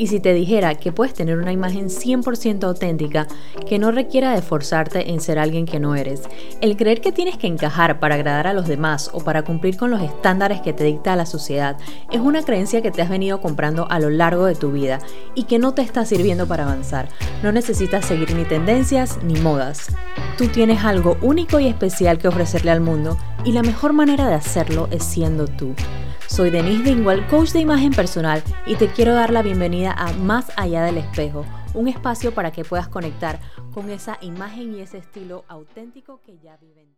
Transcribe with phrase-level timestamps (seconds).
[0.00, 3.26] Y si te dijera que puedes tener una imagen 100% auténtica,
[3.68, 6.22] que no requiera de forzarte en ser alguien que no eres,
[6.62, 9.90] el creer que tienes que encajar para agradar a los demás o para cumplir con
[9.90, 11.76] los estándares que te dicta la sociedad,
[12.10, 15.00] es una creencia que te has venido comprando a lo largo de tu vida
[15.34, 17.10] y que no te está sirviendo para avanzar.
[17.42, 19.88] No necesitas seguir ni tendencias ni modas.
[20.38, 24.34] Tú tienes algo único y especial que ofrecerle al mundo y la mejor manera de
[24.34, 25.74] hacerlo es siendo tú.
[26.40, 30.50] Soy Denise Dingwall, coach de imagen personal, y te quiero dar la bienvenida a Más
[30.56, 31.44] Allá del Espejo,
[31.74, 33.38] un espacio para que puedas conectar
[33.74, 36.96] con esa imagen y ese estilo auténtico que ya viven.